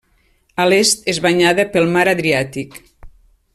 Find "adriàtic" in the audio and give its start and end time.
2.15-2.83